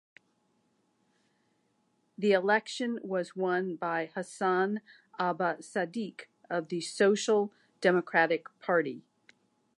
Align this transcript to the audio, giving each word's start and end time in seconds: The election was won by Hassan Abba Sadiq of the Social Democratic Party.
The 2.17 2.31
election 2.31 2.97
was 3.03 3.35
won 3.35 3.75
by 3.75 4.07
Hassan 4.07 4.81
Abba 5.19 5.57
Sadiq 5.59 6.21
of 6.49 6.69
the 6.69 6.81
Social 6.81 7.51
Democratic 7.81 8.47
Party. 8.61 9.03